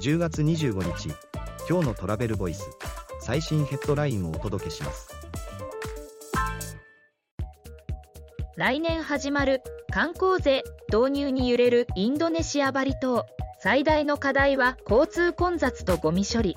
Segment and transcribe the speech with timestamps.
[0.00, 1.10] 10月25日
[1.68, 2.66] 今日のトラベルボイス
[3.20, 5.10] 最新ヘッドラインをお届けします。
[8.56, 13.26] 来年始まる観光税導入に揺れるインドネシアバリ島。
[13.62, 16.56] 最大の課題は交通混雑とゴミ処理。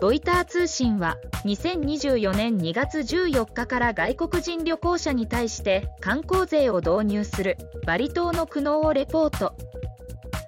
[0.00, 9.54] ロイター通信は2024年2月14日から外国人旅行者に対して観光税を導入するバリ島の苦悩をレポート。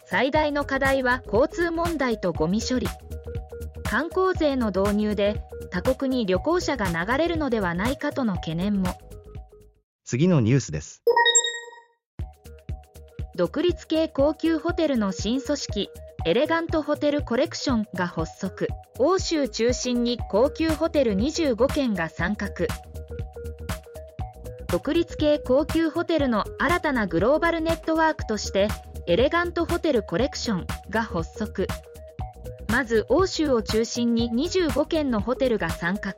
[0.08, 2.86] 最大の課題は交通問題とゴミ処理。
[3.82, 8.96] 観光税の導入で他国に旅行者が流れるのではないかとの懸念も。
[10.04, 11.02] 次のニュースです。
[13.34, 15.90] 独立系高級ホテルの新組織
[16.24, 18.68] エレガントホテルコレクションが発足。
[18.98, 22.48] 欧州中心に高級ホテル25軒が参画。
[24.68, 28.68] 独立系高級ホテルの新たなグローバルネットワークとして
[29.08, 31.68] エレガントホテルコレクションが発足。
[32.68, 36.12] まず欧州を中心に25軒のホテルが参画。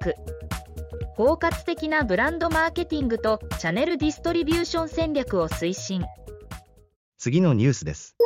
[1.15, 6.03] 包括的なブランドマーケティングとチャネルディストリビューション戦略を推進。
[7.19, 8.17] 次のニュースです。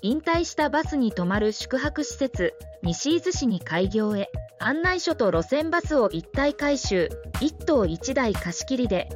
[0.00, 4.30] 引退したバスに泊まる宿泊施設西伊豆市に開業へ。
[4.58, 7.10] 案内所と路線バスを一体改修。
[7.40, 9.10] 1棟1台貸し切りで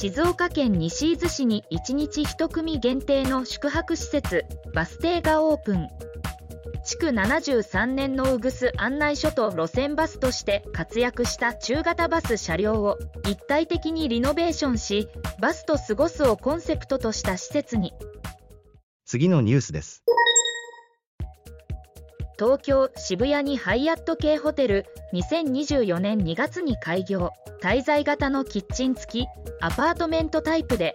[0.00, 5.88] 静岡県西伊豆市に1日1組限定の宿泊施設バス停がオープン。
[6.86, 12.96] 築73年のうぐす案内所と路線バスとして活躍した中型バス車両を
[13.28, 15.06] 一体的にリノベーションし
[15.38, 17.92] バスと過ごすをコンセプトとした施設に。
[19.04, 20.02] 次のニュースです。
[22.40, 27.32] 東京渋谷にハイアット系ホテル2024年2月に開業。
[27.62, 29.26] 滞在型のキッチン付き
[29.60, 30.94] アパートメントタイプで。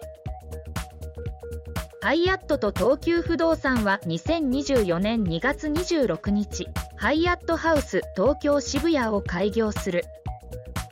[2.02, 10.04] ハイアットと東急不動産は2024年2月26日ハイアットハウス東京渋谷を開業する。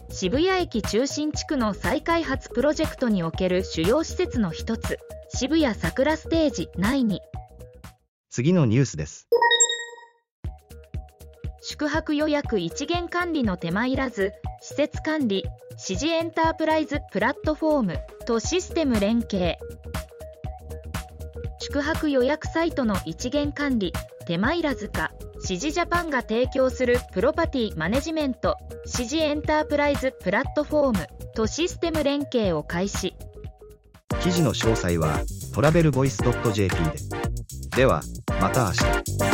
[0.08, 5.00] 渋谷駅中心地区の再開発プロジェクトにおける主要施設の一つ
[5.30, 7.22] 渋谷桜ステージ内に。
[8.30, 9.26] 次のニュースです。
[11.74, 19.56] 宿泊予約一元管理の手間いらず施設管理指示エンタープライズプラットフォームとシステム連携。
[21.58, 23.92] 宿泊予約サイトの一元管理
[24.24, 33.16] 手間いらずか指示ジャパンが提供するプロパティマネジメント指示エンタープライズプラットフォームとシステム連携を開始。
[34.22, 35.18] 記事の詳細は
[35.52, 36.76] トラベルボイス .jp
[37.72, 37.78] で。
[37.78, 38.00] では
[38.40, 38.72] また明
[39.30, 39.33] 日。